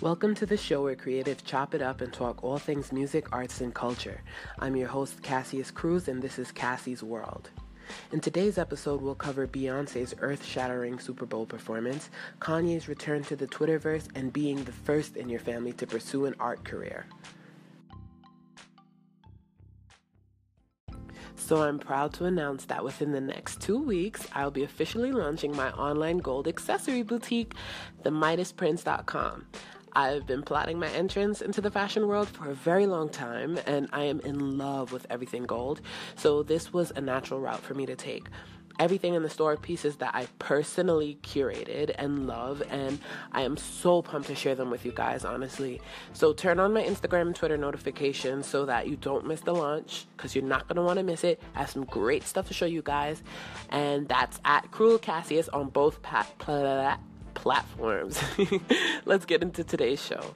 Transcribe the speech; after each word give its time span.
Welcome 0.00 0.34
to 0.36 0.46
the 0.46 0.56
show 0.56 0.84
where 0.84 0.96
creatives 0.96 1.44
chop 1.44 1.74
it 1.74 1.82
up 1.82 2.00
and 2.00 2.10
talk 2.10 2.42
all 2.42 2.56
things 2.56 2.90
music, 2.90 3.26
arts, 3.32 3.60
and 3.60 3.74
culture. 3.74 4.22
I'm 4.58 4.74
your 4.74 4.88
host, 4.88 5.22
Cassius 5.22 5.70
Cruz, 5.70 6.08
and 6.08 6.22
this 6.22 6.38
is 6.38 6.50
Cassie's 6.50 7.02
World. 7.02 7.50
In 8.10 8.18
today's 8.18 8.56
episode, 8.56 9.02
we'll 9.02 9.14
cover 9.14 9.46
Beyonce's 9.46 10.14
earth 10.20 10.42
shattering 10.42 10.98
Super 10.98 11.26
Bowl 11.26 11.44
performance, 11.44 12.08
Kanye's 12.40 12.88
return 12.88 13.24
to 13.24 13.36
the 13.36 13.46
Twitterverse, 13.46 14.08
and 14.14 14.32
being 14.32 14.64
the 14.64 14.72
first 14.72 15.18
in 15.18 15.28
your 15.28 15.38
family 15.38 15.74
to 15.74 15.86
pursue 15.86 16.24
an 16.24 16.34
art 16.40 16.64
career. 16.64 17.04
So 21.36 21.62
I'm 21.62 21.78
proud 21.78 22.14
to 22.14 22.24
announce 22.24 22.64
that 22.66 22.82
within 22.82 23.12
the 23.12 23.20
next 23.20 23.60
two 23.60 23.78
weeks, 23.78 24.26
I'll 24.34 24.50
be 24.50 24.62
officially 24.62 25.12
launching 25.12 25.54
my 25.54 25.70
online 25.72 26.18
gold 26.18 26.48
accessory 26.48 27.02
boutique, 27.02 27.54
themidasprince.com. 28.02 29.46
I've 29.94 30.26
been 30.26 30.42
plotting 30.42 30.78
my 30.78 30.88
entrance 30.88 31.42
into 31.42 31.60
the 31.60 31.70
fashion 31.70 32.06
world 32.06 32.28
for 32.28 32.48
a 32.48 32.54
very 32.54 32.86
long 32.86 33.08
time, 33.08 33.58
and 33.66 33.88
I 33.92 34.04
am 34.04 34.20
in 34.20 34.56
love 34.56 34.92
with 34.92 35.06
everything 35.10 35.44
gold. 35.44 35.80
So, 36.16 36.42
this 36.42 36.72
was 36.72 36.92
a 36.94 37.00
natural 37.00 37.40
route 37.40 37.60
for 37.60 37.74
me 37.74 37.86
to 37.86 37.96
take. 37.96 38.28
Everything 38.78 39.14
in 39.14 39.22
the 39.22 39.28
store 39.28 39.56
pieces 39.56 39.96
that 39.96 40.14
I 40.14 40.26
personally 40.38 41.18
curated 41.22 41.94
and 41.98 42.26
love, 42.26 42.62
and 42.70 42.98
I 43.32 43.42
am 43.42 43.56
so 43.56 44.00
pumped 44.00 44.28
to 44.28 44.34
share 44.34 44.54
them 44.54 44.70
with 44.70 44.86
you 44.86 44.92
guys, 44.92 45.24
honestly. 45.24 45.80
So, 46.12 46.32
turn 46.32 46.60
on 46.60 46.72
my 46.72 46.82
Instagram 46.82 47.22
and 47.22 47.34
Twitter 47.34 47.56
notifications 47.56 48.46
so 48.46 48.64
that 48.66 48.86
you 48.86 48.96
don't 48.96 49.26
miss 49.26 49.40
the 49.40 49.52
launch 49.52 50.06
because 50.16 50.34
you're 50.34 50.44
not 50.44 50.74
want 50.74 50.98
to 50.98 51.02
miss 51.02 51.24
it. 51.24 51.42
I 51.54 51.60
have 51.60 51.70
some 51.70 51.84
great 51.84 52.22
stuff 52.22 52.46
to 52.48 52.54
show 52.54 52.66
you 52.66 52.82
guys, 52.82 53.22
and 53.70 54.08
that's 54.08 54.40
at 54.44 54.70
Cruel 54.70 54.98
Cassius 54.98 55.48
on 55.48 55.68
both 55.68 56.00
pa- 56.02 56.26
platforms. 57.40 58.22
Let's 59.06 59.24
get 59.24 59.42
into 59.42 59.64
today's 59.64 60.02
show. 60.02 60.34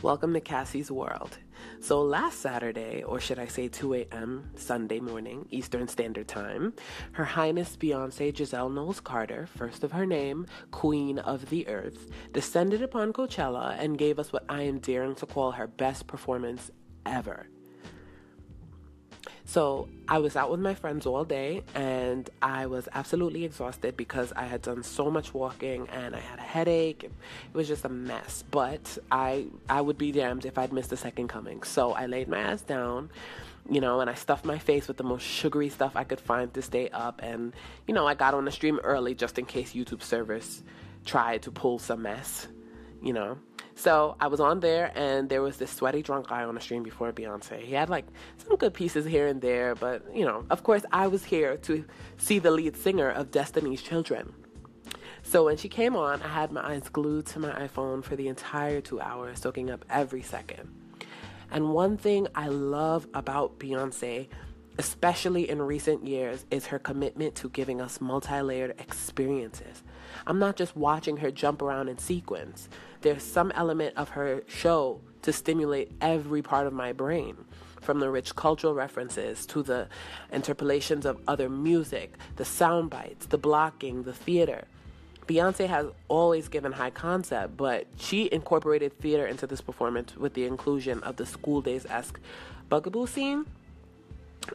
Welcome 0.00 0.32
to 0.32 0.40
Cassie's 0.40 0.90
World. 0.90 1.38
So, 1.80 2.00
last 2.00 2.40
Saturday, 2.40 3.02
or 3.02 3.20
should 3.20 3.38
I 3.38 3.46
say 3.46 3.68
2 3.68 3.94
a.m. 3.94 4.50
Sunday 4.56 4.98
morning, 4.98 5.46
Eastern 5.50 5.86
Standard 5.86 6.26
Time, 6.26 6.72
Her 7.12 7.24
Highness 7.24 7.76
Beyonce 7.76 8.34
Giselle 8.36 8.70
Knowles 8.70 9.00
Carter, 9.00 9.46
first 9.46 9.84
of 9.84 9.92
her 9.92 10.06
name, 10.06 10.46
Queen 10.70 11.18
of 11.18 11.50
the 11.50 11.68
Earth, 11.68 12.10
descended 12.32 12.82
upon 12.82 13.12
Coachella 13.12 13.76
and 13.78 13.98
gave 13.98 14.18
us 14.18 14.32
what 14.32 14.44
I 14.48 14.62
am 14.62 14.78
daring 14.80 15.14
to 15.16 15.26
call 15.26 15.52
her 15.52 15.68
best 15.68 16.06
performance 16.06 16.70
ever. 17.06 17.46
So 19.52 19.90
I 20.08 20.16
was 20.16 20.34
out 20.34 20.50
with 20.50 20.60
my 20.60 20.74
friends 20.74 21.04
all 21.04 21.24
day 21.24 21.62
and 21.74 22.30
I 22.40 22.64
was 22.64 22.88
absolutely 22.90 23.44
exhausted 23.44 23.98
because 23.98 24.32
I 24.34 24.44
had 24.44 24.62
done 24.62 24.82
so 24.82 25.10
much 25.10 25.34
walking 25.34 25.90
and 25.90 26.16
I 26.16 26.20
had 26.20 26.38
a 26.38 26.42
headache. 26.42 27.04
It 27.04 27.12
was 27.52 27.68
just 27.68 27.84
a 27.84 27.90
mess. 27.90 28.44
But 28.50 28.96
I 29.10 29.48
I 29.68 29.82
would 29.82 29.98
be 29.98 30.10
damned 30.10 30.46
if 30.46 30.56
I'd 30.56 30.72
missed 30.72 30.90
a 30.92 30.96
second 30.96 31.28
coming. 31.28 31.64
So 31.64 31.92
I 31.92 32.06
laid 32.06 32.28
my 32.28 32.38
ass 32.38 32.62
down, 32.62 33.10
you 33.68 33.82
know, 33.82 34.00
and 34.00 34.08
I 34.08 34.14
stuffed 34.14 34.46
my 34.46 34.58
face 34.58 34.88
with 34.88 34.96
the 34.96 35.04
most 35.04 35.22
sugary 35.22 35.68
stuff 35.68 35.96
I 35.96 36.04
could 36.04 36.20
find 36.20 36.54
to 36.54 36.62
stay 36.62 36.88
up. 36.88 37.20
And, 37.22 37.52
you 37.86 37.92
know, 37.92 38.06
I 38.06 38.14
got 38.14 38.32
on 38.32 38.46
the 38.46 38.52
stream 38.52 38.80
early 38.82 39.14
just 39.14 39.38
in 39.38 39.44
case 39.44 39.74
YouTube 39.74 40.02
service 40.02 40.62
tried 41.04 41.42
to 41.42 41.50
pull 41.50 41.78
some 41.78 42.00
mess, 42.00 42.48
you 43.02 43.12
know. 43.12 43.36
So 43.74 44.16
I 44.20 44.26
was 44.26 44.40
on 44.40 44.60
there, 44.60 44.92
and 44.94 45.28
there 45.28 45.42
was 45.42 45.56
this 45.56 45.70
sweaty 45.70 46.02
drunk 46.02 46.28
guy 46.28 46.44
on 46.44 46.54
the 46.54 46.60
stream 46.60 46.82
before 46.82 47.12
Beyonce. 47.12 47.60
He 47.60 47.74
had 47.74 47.88
like 47.88 48.04
some 48.36 48.56
good 48.56 48.74
pieces 48.74 49.04
here 49.06 49.26
and 49.26 49.40
there, 49.40 49.74
but 49.74 50.04
you 50.14 50.24
know, 50.24 50.44
of 50.50 50.62
course, 50.62 50.84
I 50.92 51.06
was 51.06 51.24
here 51.24 51.56
to 51.58 51.84
see 52.18 52.38
the 52.38 52.50
lead 52.50 52.76
singer 52.76 53.10
of 53.10 53.30
Destiny's 53.30 53.82
Children. 53.82 54.34
So 55.22 55.44
when 55.44 55.56
she 55.56 55.68
came 55.68 55.96
on, 55.96 56.20
I 56.22 56.28
had 56.28 56.52
my 56.52 56.72
eyes 56.72 56.88
glued 56.88 57.26
to 57.26 57.38
my 57.38 57.52
iPhone 57.66 58.04
for 58.04 58.16
the 58.16 58.28
entire 58.28 58.80
two 58.80 59.00
hours, 59.00 59.40
soaking 59.40 59.70
up 59.70 59.84
every 59.88 60.22
second. 60.22 60.68
And 61.50 61.72
one 61.72 61.96
thing 61.96 62.26
I 62.34 62.48
love 62.48 63.06
about 63.14 63.58
Beyonce, 63.58 64.28
especially 64.78 65.48
in 65.48 65.62
recent 65.62 66.06
years, 66.06 66.44
is 66.50 66.66
her 66.66 66.78
commitment 66.78 67.34
to 67.36 67.48
giving 67.50 67.80
us 67.80 68.00
multi 68.00 68.40
layered 68.40 68.74
experiences. 68.80 69.82
I'm 70.26 70.38
not 70.38 70.56
just 70.56 70.76
watching 70.76 71.18
her 71.18 71.30
jump 71.30 71.62
around 71.62 71.88
in 71.88 71.98
sequence 71.98 72.68
there's 73.02 73.22
some 73.22 73.52
element 73.52 73.96
of 73.96 74.10
her 74.10 74.42
show 74.48 75.00
to 75.22 75.32
stimulate 75.32 75.92
every 76.00 76.42
part 76.42 76.66
of 76.66 76.72
my 76.72 76.92
brain 76.92 77.36
from 77.80 78.00
the 78.00 78.08
rich 78.08 78.34
cultural 78.36 78.74
references 78.74 79.44
to 79.46 79.62
the 79.62 79.88
interpolations 80.32 81.04
of 81.04 81.18
other 81.26 81.48
music, 81.48 82.14
the 82.36 82.44
sound 82.44 82.90
bites, 82.90 83.26
the 83.26 83.38
blocking, 83.38 84.04
the 84.04 84.12
theater. 84.12 84.64
Beyonce 85.26 85.68
has 85.68 85.86
always 86.08 86.48
given 86.48 86.72
high 86.72 86.90
concept, 86.90 87.56
but 87.56 87.86
she 87.96 88.28
incorporated 88.32 88.98
theater 88.98 89.26
into 89.26 89.46
this 89.46 89.60
performance 89.60 90.16
with 90.16 90.34
the 90.34 90.46
inclusion 90.46 91.02
of 91.02 91.16
the 91.16 91.26
School 91.26 91.60
Daze 91.60 91.86
esque 91.86 92.20
bugaboo 92.68 93.06
scene. 93.06 93.46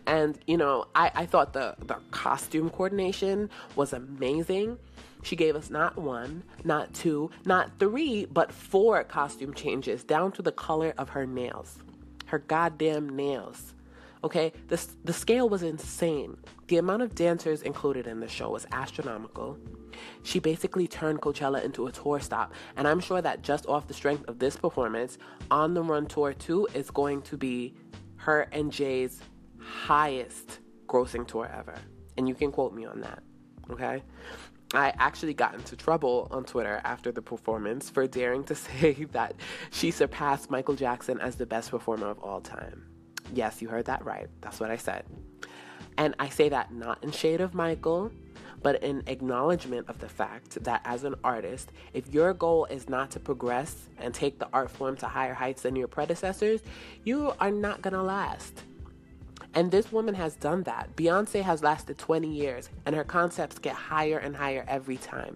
And, 0.06 0.38
you 0.46 0.58
know, 0.58 0.88
I, 0.94 1.12
I 1.16 1.25
thought 1.25 1.53
the, 1.53 1.75
the 1.79 1.96
costume 2.12 2.69
coordination 2.69 3.50
was 3.75 3.94
amazing. 3.94 4.78
She 5.23 5.35
gave 5.35 5.55
us 5.55 5.69
not 5.69 5.97
one, 5.97 6.44
not 6.63 6.94
two, 6.94 7.29
not 7.45 7.72
three, 7.79 8.25
but 8.25 8.51
four 8.51 9.03
costume 9.03 9.53
changes 9.53 10.03
down 10.03 10.31
to 10.33 10.41
the 10.41 10.51
color 10.51 10.94
of 10.97 11.09
her 11.09 11.25
nails. 11.25 11.79
Her 12.28 12.39
goddamn 12.39 13.09
nails. 13.09 13.73
Okay, 14.23 14.51
the, 14.67 14.83
the 15.03 15.13
scale 15.13 15.47
was 15.47 15.63
insane. 15.63 16.38
The 16.67 16.78
amount 16.78 17.03
of 17.03 17.16
dancers 17.16 17.61
included 17.61 18.07
in 18.07 18.19
the 18.19 18.28
show 18.28 18.50
was 18.50 18.66
astronomical. 18.72 19.57
She 20.23 20.39
basically 20.39 20.88
turned 20.88 21.22
Coachella 21.22 21.63
into 21.63 21.88
a 21.88 21.91
tour 21.91 22.19
stop, 22.19 22.53
and 22.75 22.88
I'm 22.88 22.99
sure 22.99 23.22
that 23.22 23.41
just 23.41 23.66
off 23.67 23.88
the 23.88 23.94
strength 23.94 24.28
of 24.28 24.39
this 24.39 24.57
performance, 24.57 25.17
On 25.51 25.73
the 25.73 25.84
Run 25.84 26.07
Tour 26.07 26.34
2 26.34 26.69
is 26.73 26.91
going 26.91 27.22
to 27.23 27.38
be 27.38 27.75
her 28.17 28.47
and 28.51 28.72
Jay's 28.72 29.22
highest 29.59 30.59
grossing 30.88 31.28
tour 31.28 31.49
ever. 31.53 31.75
And 32.17 32.28
you 32.28 32.35
can 32.35 32.51
quote 32.51 32.73
me 32.73 32.85
on 32.85 33.01
that. 33.01 33.22
Okay? 33.69 34.03
I 34.73 34.94
actually 34.97 35.33
got 35.33 35.53
into 35.53 35.75
trouble 35.75 36.28
on 36.29 36.44
Twitter 36.44 36.81
after 36.83 37.11
the 37.11 37.22
performance 37.22 37.89
for 37.89 38.05
daring 38.05 38.44
to 38.45 38.55
say 38.55 39.05
that 39.11 39.35
she 39.72 39.91
surpassed 39.91 40.50
Michael 40.50 40.75
Jackson 40.75 41.19
as 41.19 41.35
the 41.35 41.45
best 41.45 41.72
performer 41.72 42.07
of 42.07 42.19
all 42.19 42.41
time. 42.41 42.85
Yes, 43.33 43.61
you 43.61 43.69
heard 43.69 43.85
that 43.85 44.05
right. 44.05 44.28
That's 44.41 44.59
what 44.59 44.72
I 44.72 44.78
said. 44.78 45.05
And 45.97 46.16
I 46.19 46.29
say 46.29 46.50
that 46.50 46.73
not 46.73 47.03
in 47.03 47.11
shade 47.11 47.41
of 47.41 47.53
Michael, 47.53 48.11
but 48.61 48.83
in 48.83 49.03
acknowledgement 49.07 49.88
of 49.88 50.00
the 50.00 50.09
fact 50.09 50.63
that 50.63 50.81
as 50.84 51.03
an 51.03 51.16
artist, 51.23 51.72
if 51.94 52.13
your 52.13 52.34
goal 52.34 52.66
is 52.66 52.89
not 52.89 53.11
to 53.11 53.19
progress 53.19 53.89
and 53.99 54.13
take 54.13 54.39
the 54.39 54.47
art 54.51 54.69
form 54.69 54.97
to 54.97 55.07
higher 55.07 55.34
heights 55.34 55.61
than 55.61 55.75
your 55.75 55.88
predecessors, 55.88 56.61
you 57.03 57.34
are 57.39 57.51
not 57.51 57.81
to 57.84 58.01
last. 58.01 58.63
And 59.57 59.72
this 59.72 59.91
woman 59.91 60.13
has 60.13 60.35
done 60.35 60.62
that. 60.63 60.95
Beyonce 60.95 61.41
has 61.41 61.63
lasted 61.63 61.97
20 61.97 62.31
years, 62.31 62.69
and 62.85 62.95
her 62.95 63.03
concepts 63.03 63.57
get 63.57 63.73
higher 63.73 64.19
and 64.19 64.35
higher 64.35 64.63
every 64.68 64.97
time. 64.97 65.35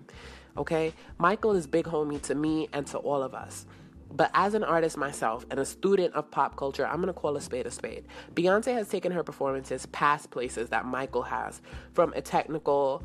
Okay? 0.55 0.93
Michael 1.17 1.55
is 1.55 1.65
big 1.65 1.85
homie 1.85 2.21
to 2.21 2.35
me 2.35 2.69
and 2.71 2.85
to 2.85 2.99
all 2.99 3.23
of 3.23 3.33
us. 3.33 3.65
But 4.11 4.29
as 4.35 4.53
an 4.53 4.63
artist 4.63 4.95
myself 4.95 5.47
and 5.49 5.59
a 5.59 5.65
student 5.65 6.13
of 6.13 6.29
pop 6.29 6.55
culture, 6.55 6.85
I'm 6.85 7.03
to 7.03 7.13
call 7.13 7.35
a 7.35 7.41
spade 7.41 7.65
a 7.65 7.71
spade. 7.71 8.05
Beyonce 8.35 8.75
has 8.75 8.87
taken 8.89 9.11
her 9.11 9.23
performances 9.23 9.87
past 9.87 10.29
places 10.29 10.69
that 10.69 10.85
Michael 10.85 11.23
has 11.23 11.59
from 11.93 12.13
a 12.13 12.21
technical 12.21 13.01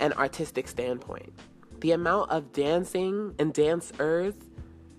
and 0.00 0.12
artistic 0.12 0.68
standpoint. 0.68 1.32
The 1.80 1.92
amount 1.92 2.30
of 2.30 2.52
dancing 2.52 3.34
and 3.38 3.54
dancers, 3.54 4.34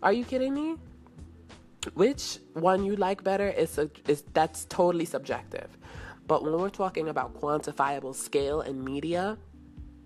are 0.02 0.14
you 0.14 0.26
kidding 0.26 0.56
me? 0.56 0.78
Which 1.94 2.40
one 2.54 2.84
you 2.84 2.96
like 2.96 3.24
better 3.24 3.50
is, 3.50 3.78
a, 3.78 3.90
is 4.08 4.24
that's 4.34 4.66
totally 4.66 5.06
subjective. 5.06 5.78
But 6.28 6.44
when 6.44 6.54
we're 6.54 6.70
talking 6.70 7.10
about 7.10 7.40
quantifiable 7.40 8.14
scale 8.14 8.62
and 8.62 8.84
media, 8.84 9.38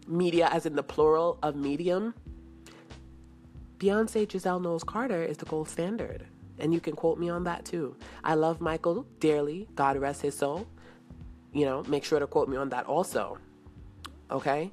media 0.08 0.50
as 0.52 0.66
in 0.66 0.76
the 0.76 0.84
plural 0.84 1.40
of 1.44 1.56
medium, 1.56 2.14
Beyonce 3.78 4.32
Giselle 4.32 4.60
Knowles 4.60 4.84
Carter 4.84 5.24
is 5.24 5.38
the 5.38 5.46
gold 5.46 5.68
standard. 5.68 6.26
And 6.60 6.74
you 6.74 6.80
can 6.80 6.96
quote 6.96 7.20
me 7.20 7.30
on 7.30 7.44
that 7.46 7.66
too. 7.66 7.96
I 8.24 8.36
love 8.36 8.62
Michael 8.62 9.06
dearly. 9.20 9.68
God 9.76 9.98
rest 9.98 10.22
his 10.22 10.38
soul. 10.38 10.68
You 11.52 11.66
know, 11.66 11.84
make 11.88 12.04
sure 12.06 12.20
to 12.20 12.28
quote 12.28 12.48
me 12.48 12.56
on 12.56 12.70
that 12.70 12.86
also. 12.86 13.38
Okay? 14.32 14.72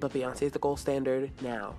But 0.00 0.12
Beyonce 0.12 0.42
is 0.42 0.52
the 0.52 0.58
gold 0.58 0.80
standard 0.80 1.30
now. 1.42 1.76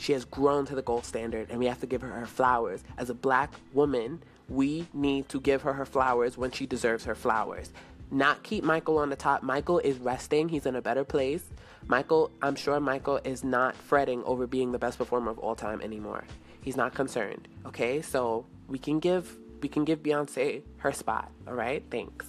She 0.00 0.14
has 0.14 0.24
grown 0.24 0.64
to 0.64 0.74
the 0.74 0.80
gold 0.80 1.04
standard, 1.04 1.50
and 1.50 1.58
we 1.58 1.66
have 1.66 1.80
to 1.80 1.86
give 1.86 2.00
her 2.00 2.08
her 2.08 2.24
flowers. 2.24 2.82
As 2.96 3.10
a 3.10 3.14
black 3.14 3.52
woman, 3.74 4.22
we 4.48 4.88
need 4.94 5.28
to 5.28 5.38
give 5.38 5.60
her 5.62 5.74
her 5.74 5.84
flowers 5.84 6.38
when 6.38 6.50
she 6.52 6.64
deserves 6.64 7.04
her 7.04 7.14
flowers. 7.14 7.70
Not 8.10 8.42
keep 8.42 8.64
Michael 8.64 8.96
on 8.96 9.10
the 9.10 9.16
top. 9.16 9.42
Michael 9.42 9.78
is 9.78 9.98
resting, 9.98 10.48
he's 10.48 10.64
in 10.64 10.74
a 10.74 10.80
better 10.80 11.04
place. 11.04 11.44
Michael, 11.86 12.30
I'm 12.40 12.56
sure 12.56 12.80
Michael 12.80 13.20
is 13.24 13.44
not 13.44 13.76
fretting 13.76 14.24
over 14.24 14.46
being 14.46 14.72
the 14.72 14.78
best 14.78 14.96
performer 14.96 15.30
of 15.30 15.38
all 15.38 15.54
time 15.54 15.82
anymore. 15.82 16.24
He's 16.62 16.76
not 16.76 16.94
concerned. 16.94 17.46
Okay, 17.66 18.00
so 18.00 18.46
we 18.68 18.78
can 18.78 19.00
give 19.00 19.36
we 19.60 19.68
can 19.68 19.84
give 19.84 20.02
Beyonce 20.02 20.62
her 20.78 20.92
spot. 20.92 21.30
All 21.46 21.52
right, 21.52 21.84
thanks. 21.90 22.26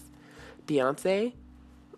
Beyonce, 0.68 1.34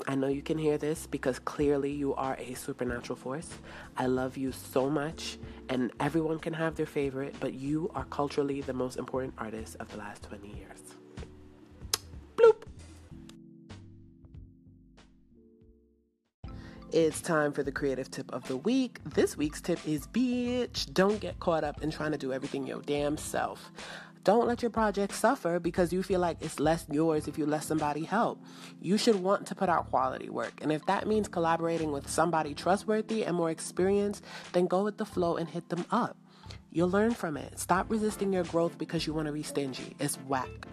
I 0.08 0.16
know 0.16 0.28
you 0.28 0.42
can 0.42 0.58
hear 0.58 0.78
this 0.78 1.08
because 1.08 1.40
clearly 1.40 1.92
you 1.92 2.14
are 2.16 2.36
a 2.40 2.54
supernatural 2.56 3.16
force. 3.16 3.50
I 3.98 4.08
love 4.08 4.38
you 4.38 4.52
so 4.52 4.90
much, 4.90 5.38
and 5.70 5.92
everyone 6.00 6.40
can 6.40 6.54
have 6.54 6.76
their 6.76 6.86
favorite, 6.86 7.36
but 7.40 7.54
you 7.54 7.92
are 7.96 8.06
culturally 8.06 8.62
the 8.62 8.74
most 8.74 8.98
important 8.98 9.34
artist 9.38 9.78
of 9.80 9.90
the 9.90 9.98
last 9.98 10.24
20 10.24 10.48
years. 10.48 10.80
Bloop. 12.36 12.64
It's 16.92 17.22
time 17.22 17.54
for 17.54 17.64
the 17.64 17.72
creative 17.72 18.12
tip 18.12 18.32
of 18.34 18.48
the 18.48 18.58
week. 18.58 19.00
This 19.04 19.36
week's 19.36 19.62
tip 19.62 19.80
is 19.88 20.06
bitch, 20.08 20.94
don't 20.94 21.20
get 21.20 21.40
caught 21.40 21.64
up 21.64 21.82
in 21.82 21.90
trying 21.90 22.12
to 22.12 22.18
do 22.18 22.34
everything 22.34 22.68
your 22.68 22.82
damn 22.82 23.18
self. 23.18 23.72
Don't 24.24 24.48
let 24.48 24.62
your 24.62 24.72
project 24.72 25.14
suffer 25.14 25.60
because 25.60 25.92
you 25.92 26.02
feel 26.02 26.22
like 26.22 26.38
it's 26.40 26.60
less 26.60 26.86
yours 26.90 27.28
if 27.28 27.38
you 27.38 27.46
let 27.46 27.64
somebody 27.64 28.06
help. 28.06 28.42
You 28.82 28.98
should 28.98 29.22
want 29.22 29.46
to 29.48 29.56
put 29.56 29.68
out 29.68 29.90
quality 29.90 30.30
work. 30.30 30.54
And 30.62 30.72
if 30.72 30.86
that 30.86 31.08
means 31.08 31.28
collaborating 31.28 31.92
with 31.92 32.10
somebody 32.10 32.54
trustworthy 32.54 33.26
and 33.26 33.36
more 33.36 33.52
experienced, 33.52 34.24
then 34.54 34.68
go 34.68 34.84
with 34.84 34.98
the 34.98 35.06
flow 35.06 35.36
and 35.36 35.50
hit 35.50 35.68
them 35.68 35.86
up. 35.92 36.16
You'll 36.72 36.90
learn 36.90 37.14
from 37.14 37.36
it. 37.36 37.60
Stop 37.60 37.92
resisting 37.92 38.32
your 38.32 38.46
growth 38.46 38.78
because 38.78 39.06
you 39.06 39.14
want 39.14 39.28
to 39.28 39.34
be 39.34 39.44
stingy. 39.44 39.96
It's 40.00 40.16
whack. 40.16 40.68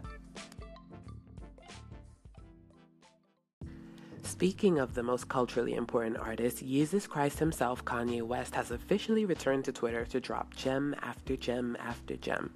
Speaking 4.23 4.79
of 4.79 4.95
the 4.95 5.03
most 5.03 5.29
culturally 5.29 5.75
important 5.75 6.17
artist, 6.17 6.61
Jesus 6.61 7.07
Christ 7.07 7.41
himself, 7.41 7.85
Kanye 7.85 8.23
West, 8.23 8.55
has 8.55 8.71
officially 8.71 9.25
returned 9.25 9.65
to 9.65 9.73
Twitter 9.73 10.07
to 10.07 10.21
drop 10.21 10.55
gem 10.55 10.95
after 11.03 11.37
gem 11.37 11.77
after 11.81 12.17
gem. 12.17 12.51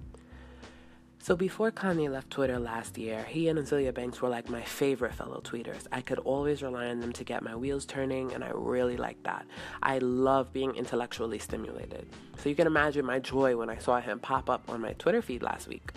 So 1.25 1.35
before 1.35 1.71
Kanye 1.71 2.07
left 2.07 2.29
Twitter 2.29 2.59
last 2.59 2.99
year, 2.99 3.23
he 3.23 3.49
and 3.49 3.57
Azealia 3.57 3.91
Banks 3.91 4.21
were 4.21 4.29
like 4.29 4.47
my 4.47 4.61
favorite 4.61 5.15
fellow 5.15 5.41
tweeters. 5.43 5.87
I 5.91 6.01
could 6.01 6.19
always 6.19 6.61
rely 6.61 6.85
on 6.85 6.99
them 6.99 7.13
to 7.13 7.23
get 7.23 7.41
my 7.41 7.55
wheels 7.55 7.83
turning, 7.87 8.31
and 8.31 8.43
I 8.43 8.51
really 8.53 8.95
like 8.95 9.23
that. 9.23 9.47
I 9.81 9.97
love 9.97 10.53
being 10.53 10.75
intellectually 10.75 11.39
stimulated. 11.39 12.07
So 12.37 12.47
you 12.47 12.53
can 12.53 12.67
imagine 12.67 13.07
my 13.07 13.17
joy 13.17 13.57
when 13.57 13.71
I 13.71 13.79
saw 13.79 13.99
him 13.99 14.19
pop 14.19 14.51
up 14.51 14.69
on 14.69 14.81
my 14.81 14.93
Twitter 14.99 15.19
feed 15.19 15.41
last 15.41 15.67
week. 15.67 15.93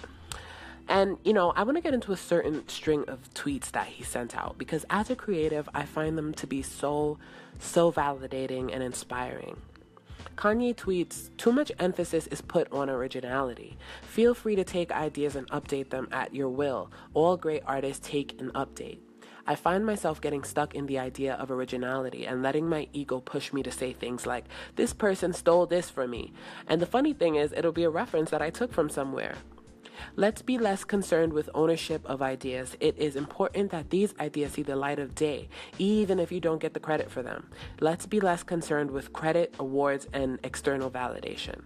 And, 0.88 1.18
you 1.24 1.34
know, 1.34 1.50
I 1.50 1.62
want 1.62 1.76
to 1.76 1.82
get 1.82 1.92
into 1.92 2.12
a 2.12 2.16
certain 2.16 2.66
string 2.66 3.04
of 3.06 3.18
tweets 3.34 3.70
that 3.72 3.88
he 3.88 4.04
sent 4.04 4.34
out 4.34 4.56
because 4.56 4.86
as 4.88 5.10
a 5.10 5.14
creative, 5.14 5.68
I 5.74 5.82
find 5.82 6.16
them 6.16 6.32
to 6.32 6.46
be 6.46 6.62
so, 6.62 7.18
so 7.58 7.92
validating 7.92 8.72
and 8.72 8.82
inspiring. 8.82 9.60
Kanye 10.38 10.72
tweets, 10.72 11.36
Too 11.36 11.50
much 11.50 11.72
emphasis 11.80 12.28
is 12.28 12.40
put 12.42 12.70
on 12.70 12.88
originality. 12.88 13.76
Feel 14.02 14.34
free 14.34 14.54
to 14.54 14.62
take 14.62 14.92
ideas 14.92 15.34
and 15.34 15.50
update 15.50 15.90
them 15.90 16.06
at 16.12 16.32
your 16.32 16.48
will. 16.48 16.92
All 17.12 17.36
great 17.36 17.64
artists 17.66 18.08
take 18.08 18.40
an 18.40 18.52
update. 18.52 19.00
I 19.48 19.56
find 19.56 19.84
myself 19.84 20.20
getting 20.20 20.44
stuck 20.44 20.76
in 20.76 20.86
the 20.86 21.00
idea 21.00 21.34
of 21.34 21.50
originality 21.50 22.24
and 22.24 22.40
letting 22.40 22.68
my 22.68 22.86
ego 22.92 23.18
push 23.18 23.52
me 23.52 23.64
to 23.64 23.72
say 23.72 23.92
things 23.92 24.26
like, 24.26 24.44
this 24.76 24.92
person 24.92 25.32
stole 25.32 25.66
this 25.66 25.90
from 25.90 26.10
me. 26.10 26.32
And 26.68 26.80
the 26.80 26.86
funny 26.86 27.14
thing 27.14 27.34
is, 27.34 27.52
it'll 27.52 27.72
be 27.72 27.82
a 27.82 27.90
reference 27.90 28.30
that 28.30 28.40
I 28.40 28.50
took 28.50 28.72
from 28.72 28.88
somewhere. 28.88 29.34
Let's 30.16 30.42
be 30.42 30.58
less 30.58 30.84
concerned 30.84 31.32
with 31.32 31.50
ownership 31.54 32.04
of 32.06 32.22
ideas. 32.22 32.76
It 32.80 32.96
is 32.98 33.16
important 33.16 33.70
that 33.70 33.90
these 33.90 34.14
ideas 34.18 34.52
see 34.52 34.62
the 34.62 34.76
light 34.76 34.98
of 34.98 35.14
day, 35.14 35.48
even 35.78 36.18
if 36.18 36.32
you 36.32 36.40
don't 36.40 36.60
get 36.60 36.74
the 36.74 36.80
credit 36.80 37.10
for 37.10 37.22
them. 37.22 37.50
Let's 37.80 38.06
be 38.06 38.20
less 38.20 38.42
concerned 38.42 38.90
with 38.90 39.12
credit, 39.12 39.54
awards, 39.58 40.06
and 40.12 40.38
external 40.42 40.90
validation. 40.90 41.62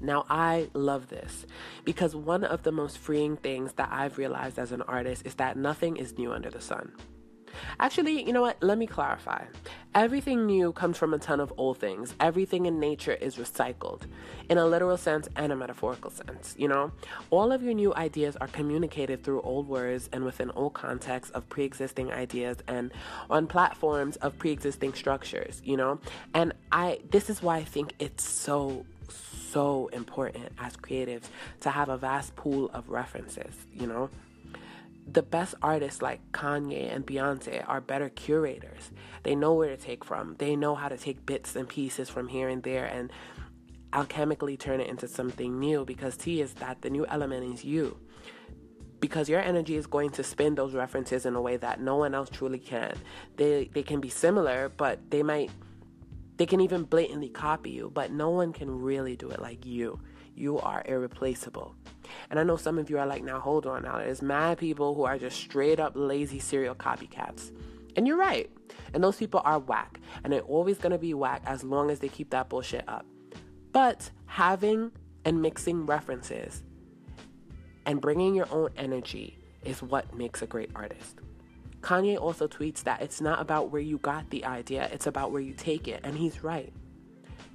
Now, 0.00 0.26
I 0.28 0.68
love 0.74 1.08
this 1.08 1.46
because 1.84 2.16
one 2.16 2.42
of 2.42 2.64
the 2.64 2.72
most 2.72 2.98
freeing 2.98 3.36
things 3.36 3.74
that 3.74 3.88
I've 3.92 4.18
realized 4.18 4.58
as 4.58 4.72
an 4.72 4.82
artist 4.82 5.24
is 5.24 5.34
that 5.36 5.56
nothing 5.56 5.96
is 5.96 6.18
new 6.18 6.32
under 6.32 6.50
the 6.50 6.60
sun. 6.60 6.92
Actually, 7.80 8.24
you 8.24 8.32
know 8.32 8.42
what? 8.42 8.62
Let 8.62 8.78
me 8.78 8.86
clarify. 8.86 9.44
Everything 9.94 10.46
new 10.46 10.72
comes 10.72 10.96
from 10.96 11.12
a 11.12 11.18
ton 11.18 11.40
of 11.40 11.52
old 11.56 11.78
things. 11.78 12.14
Everything 12.18 12.66
in 12.66 12.80
nature 12.80 13.12
is 13.12 13.36
recycled 13.36 14.02
in 14.48 14.58
a 14.58 14.66
literal 14.66 14.96
sense 14.96 15.28
and 15.36 15.52
a 15.52 15.56
metaphorical 15.56 16.10
sense, 16.10 16.54
you 16.58 16.68
know? 16.68 16.92
All 17.30 17.52
of 17.52 17.62
your 17.62 17.74
new 17.74 17.94
ideas 17.94 18.36
are 18.36 18.48
communicated 18.48 19.22
through 19.22 19.42
old 19.42 19.68
words 19.68 20.08
and 20.12 20.24
within 20.24 20.50
old 20.52 20.74
contexts 20.74 21.32
of 21.32 21.48
pre 21.48 21.64
existing 21.64 22.10
ideas 22.10 22.58
and 22.66 22.90
on 23.28 23.46
platforms 23.46 24.16
of 24.16 24.38
pre 24.38 24.50
existing 24.50 24.94
structures, 24.94 25.60
you 25.64 25.76
know? 25.76 26.00
And 26.32 26.54
I 26.70 27.00
this 27.10 27.28
is 27.28 27.42
why 27.42 27.56
I 27.58 27.64
think 27.64 27.94
it's 27.98 28.24
so 28.24 28.86
so 29.52 29.88
important 29.88 30.48
as 30.58 30.76
creatives 30.76 31.24
to 31.60 31.70
have 31.70 31.90
a 31.90 31.98
vast 31.98 32.34
pool 32.36 32.70
of 32.72 32.88
references, 32.88 33.54
you 33.74 33.86
know? 33.86 34.08
The 35.06 35.22
best 35.22 35.54
artists 35.62 36.00
like 36.00 36.20
Kanye 36.32 36.94
and 36.94 37.06
Beyonce 37.06 37.64
are 37.68 37.80
better 37.80 38.08
curators. 38.08 38.90
They 39.24 39.34
know 39.34 39.54
where 39.54 39.68
to 39.68 39.76
take 39.76 40.04
from. 40.04 40.36
They 40.38 40.56
know 40.56 40.74
how 40.74 40.88
to 40.88 40.96
take 40.96 41.26
bits 41.26 41.56
and 41.56 41.68
pieces 41.68 42.08
from 42.08 42.28
here 42.28 42.48
and 42.48 42.62
there 42.62 42.86
and 42.86 43.12
alchemically 43.92 44.58
turn 44.58 44.80
it 44.80 44.88
into 44.88 45.06
something 45.06 45.58
new 45.58 45.84
because 45.84 46.16
T 46.16 46.40
is 46.40 46.54
that 46.54 46.82
the 46.82 46.90
new 46.90 47.06
element 47.06 47.52
is 47.52 47.64
you. 47.64 47.98
Because 49.00 49.28
your 49.28 49.40
energy 49.40 49.76
is 49.76 49.86
going 49.86 50.10
to 50.10 50.22
spin 50.22 50.54
those 50.54 50.74
references 50.74 51.26
in 51.26 51.34
a 51.34 51.40
way 51.40 51.56
that 51.56 51.80
no 51.80 51.96
one 51.96 52.14
else 52.14 52.30
truly 52.30 52.60
can. 52.60 52.96
They 53.36 53.68
they 53.72 53.82
can 53.82 54.00
be 54.00 54.08
similar, 54.08 54.68
but 54.68 55.10
they 55.10 55.24
might 55.24 55.50
they 56.36 56.46
can 56.46 56.60
even 56.60 56.84
blatantly 56.84 57.28
copy 57.28 57.70
you, 57.70 57.90
but 57.92 58.12
no 58.12 58.30
one 58.30 58.52
can 58.52 58.70
really 58.70 59.16
do 59.16 59.28
it 59.30 59.40
like 59.40 59.66
you. 59.66 60.00
You 60.34 60.60
are 60.60 60.82
irreplaceable. 60.86 61.74
And 62.30 62.38
I 62.38 62.42
know 62.42 62.56
some 62.56 62.78
of 62.78 62.90
you 62.90 62.98
are 62.98 63.06
like, 63.06 63.22
now 63.22 63.40
hold 63.40 63.66
on 63.66 63.82
now. 63.82 63.98
There's 63.98 64.22
mad 64.22 64.58
people 64.58 64.94
who 64.94 65.04
are 65.04 65.18
just 65.18 65.38
straight 65.38 65.80
up 65.80 65.92
lazy 65.94 66.38
serial 66.38 66.74
copycats. 66.74 67.50
And 67.96 68.06
you're 68.06 68.16
right. 68.16 68.50
And 68.94 69.02
those 69.02 69.16
people 69.16 69.42
are 69.44 69.58
whack. 69.58 70.00
And 70.24 70.32
they're 70.32 70.40
always 70.40 70.78
going 70.78 70.92
to 70.92 70.98
be 70.98 71.14
whack 71.14 71.42
as 71.46 71.62
long 71.62 71.90
as 71.90 71.98
they 71.98 72.08
keep 72.08 72.30
that 72.30 72.48
bullshit 72.48 72.84
up. 72.88 73.06
But 73.72 74.10
having 74.26 74.92
and 75.24 75.40
mixing 75.40 75.86
references 75.86 76.62
and 77.86 78.00
bringing 78.00 78.34
your 78.34 78.48
own 78.50 78.70
energy 78.76 79.38
is 79.64 79.82
what 79.82 80.14
makes 80.14 80.42
a 80.42 80.46
great 80.46 80.70
artist. 80.74 81.18
Kanye 81.80 82.18
also 82.18 82.46
tweets 82.46 82.84
that 82.84 83.02
it's 83.02 83.20
not 83.20 83.40
about 83.40 83.70
where 83.70 83.82
you 83.82 83.98
got 83.98 84.30
the 84.30 84.44
idea, 84.44 84.88
it's 84.92 85.06
about 85.06 85.32
where 85.32 85.42
you 85.42 85.52
take 85.52 85.88
it. 85.88 86.00
And 86.04 86.16
he's 86.16 86.44
right. 86.44 86.72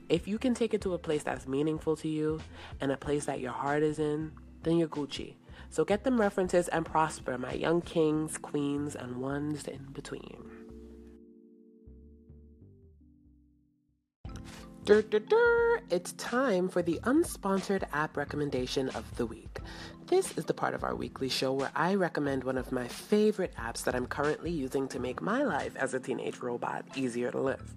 If 0.09 0.27
you 0.27 0.38
can 0.38 0.54
take 0.54 0.74
it 0.74 0.81
to 0.81 0.94
a 0.94 0.98
place 0.98 1.24
that's 1.24 1.48
meaningful 1.48 1.95
to 1.98 2.07
you 2.07 2.39
and 2.80 2.92
a 2.92 2.98
place 2.98 3.25
that 3.25 3.39
your 3.39 3.51
heart 3.51 3.83
is 3.83 4.00
in, 4.00 4.31
then 4.68 4.78
you're 4.78 4.88
Gucci. 4.88 5.36
So 5.69 5.86
get 5.86 6.04
them 6.04 6.19
references 6.19 6.68
and 6.68 6.86
prosper, 6.86 7.38
my 7.38 7.54
young 7.54 7.81
kings, 7.81 8.38
queens, 8.38 8.96
and 8.96 9.18
ones 9.18 9.66
in 9.66 9.86
between. 9.94 10.44
Dur, 14.84 15.02
dur, 15.02 15.19
dur. 15.19 15.81
It's 15.90 16.14
time 16.14 16.69
for 16.69 16.81
the 16.81 17.00
unsponsored 17.04 17.83
app 17.92 18.16
recommendation 18.16 18.90
of 18.90 19.04
the 19.18 19.26
week. 19.26 19.59
This 20.06 20.38
is 20.38 20.45
the 20.45 20.54
part 20.54 20.74
of 20.74 20.83
our 20.83 20.95
weekly 20.95 21.28
show 21.28 21.52
where 21.52 21.71
I 21.76 21.95
recommend 21.95 22.44
one 22.45 22.57
of 22.57 22.71
my 22.71 22.88
favorite 22.88 23.54
apps 23.56 23.83
that 23.83 23.95
I'm 23.95 24.07
currently 24.07 24.52
using 24.52 24.88
to 24.90 25.00
make 25.00 25.21
my 25.21 25.44
life 25.44 25.76
as 25.76 25.94
a 25.94 26.00
teenage 26.00 26.40
robot 26.40 26.86
easier 26.95 27.31
to 27.31 27.40
live. 27.40 27.76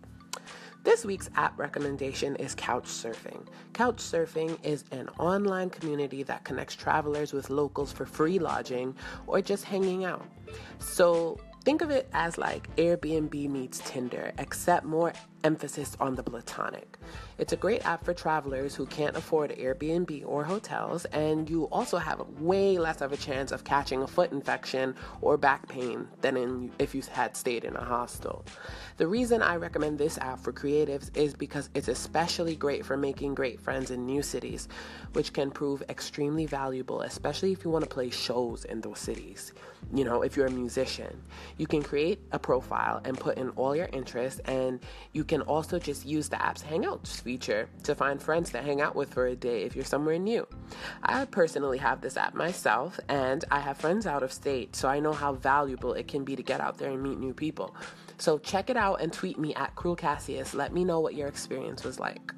This 0.83 1.05
week's 1.05 1.29
app 1.37 1.59
recommendation 1.59 2.37
is 2.37 2.55
Couchsurfing. 2.55 3.47
Couchsurfing 3.75 4.65
is 4.65 4.85
an 4.93 5.11
online 5.19 5.69
community 5.69 6.23
that 6.23 6.43
connects 6.45 6.75
travelers 6.75 7.35
with 7.35 7.51
locals 7.51 7.93
for 7.93 8.07
free 8.07 8.39
lodging 8.39 8.95
or 9.27 9.43
just 9.43 9.65
hanging 9.65 10.07
out. 10.07 10.27
So 10.79 11.39
think 11.65 11.83
of 11.83 11.91
it 11.91 12.09
as 12.15 12.39
like 12.39 12.75
Airbnb 12.77 13.51
meets 13.51 13.81
Tinder, 13.81 14.33
except 14.39 14.87
more 14.87 15.13
emphasis 15.45 15.97
on 16.01 16.15
the 16.15 16.23
platonic. 16.23 16.99
It's 17.39 17.53
a 17.53 17.57
great 17.57 17.85
app 17.87 18.05
for 18.05 18.15
travelers 18.15 18.75
who 18.75 18.87
can't 18.87 19.17
afford 19.17 19.51
Airbnb 19.51 20.25
or 20.27 20.45
hotels, 20.45 21.05
and 21.07 21.49
you 21.49 21.65
also 21.65 21.97
have 21.97 22.21
way 22.39 22.79
less 22.79 23.01
of 23.01 23.13
a 23.13 23.17
chance 23.17 23.53
of 23.53 23.65
catching 23.65 24.03
a 24.03 24.07
foot 24.07 24.33
infection 24.33 24.95
or 25.21 25.37
back 25.37 25.69
pain 25.69 26.07
than 26.21 26.37
in, 26.37 26.71
if 26.79 26.95
you 26.95 27.03
had 27.11 27.37
stayed 27.37 27.65
in 27.65 27.77
a 27.77 27.85
hostel. 27.85 28.45
The 28.99 29.07
reason 29.07 29.43
I 29.43 29.57
recommend 29.57 29.99
this 29.99 30.19
app 30.19 30.41
for 30.41 30.53
creatives 30.53 31.17
is 31.17 31.35
because 31.35 31.71
it's 31.75 31.89
especially 31.89 32.57
great 32.57 32.85
for 32.85 32.97
making 32.97 33.35
great 33.35 33.61
friends 33.61 33.91
in 33.91 34.05
new 34.05 34.23
cities, 34.23 34.69
which 35.15 35.33
can 35.33 35.51
prove 35.51 35.83
extremely 35.89 36.47
valuable, 36.47 37.03
especially 37.03 37.53
if 37.53 37.65
you 37.65 37.71
want 37.71 37.85
to 37.85 37.91
play 37.91 38.11
shows 38.11 38.65
in 38.67 38.81
those 38.81 38.99
cities. 38.99 39.53
You 39.95 40.05
know, 40.05 40.23
if 40.23 40.37
you're 40.37 40.47
a 40.47 40.51
musician, 40.51 41.23
you 41.57 41.67
can 41.67 41.83
create 41.83 42.21
a 42.33 42.39
profile 42.39 43.01
and 43.05 43.19
put 43.19 43.39
in 43.39 43.49
all 43.51 43.75
your 43.75 43.89
interests, 43.93 44.41
and 44.45 44.79
you 45.13 45.25
can 45.31 45.43
also 45.43 45.79
just 45.79 46.05
use 46.05 46.29
the 46.29 46.45
app's 46.45 46.61
Hangouts 46.61 47.21
feature 47.21 47.69
to 47.85 47.95
find 47.95 48.21
friends 48.21 48.51
to 48.51 48.61
hang 48.61 48.81
out 48.81 48.97
with 48.97 49.15
for 49.15 49.29
a 49.29 49.37
day 49.37 49.63
if 49.63 49.77
you're 49.77 49.85
somewhere 49.85 50.19
new. 50.19 50.45
I 51.05 51.25
personally 51.25 51.79
have 51.79 52.01
this 52.01 52.17
app 52.17 52.35
myself, 52.35 52.99
and 53.09 53.45
I 53.49 53.61
have 53.61 53.79
friends 53.79 54.09
out 54.09 54.25
of 54.25 54.33
state, 54.33 54.75
so 54.75 54.89
I 54.89 54.99
know 54.99 55.13
how 55.13 55.35
valuable 55.35 55.93
it 55.93 56.09
can 56.09 56.25
be 56.25 56.35
to 56.35 56.43
get 56.43 56.61
out 56.61 56.79
there 56.79 56.91
and 56.91 57.01
meet 57.01 57.21
new 57.21 57.33
people. 57.33 57.77
So 58.19 58.39
check 58.39 58.71
it 58.71 58.77
out 58.77 59.01
and 59.01 59.13
tweet 59.13 59.39
me 59.39 59.55
at 59.55 59.77
Cruel 59.77 59.95
Cassius. 59.95 60.53
Let 60.53 60.73
me 60.73 60.85
know 60.85 60.99
what 60.99 61.15
your 61.15 61.29
experience 61.29 61.85
was 61.85 62.01
like. 62.01 62.35